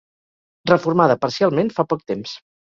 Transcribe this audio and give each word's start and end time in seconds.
Reformada 0.71 1.19
parcialment 1.27 1.71
fa 1.79 1.89
poc 1.95 2.05
temps. 2.13 2.37